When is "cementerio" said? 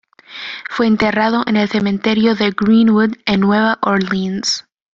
1.69-2.33